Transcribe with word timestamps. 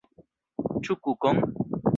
Ĉu 0.87 0.97
kukon? 1.09 1.45